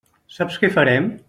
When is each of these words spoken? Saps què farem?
Saps 0.37 0.57
què 0.63 0.71
farem? 0.79 1.11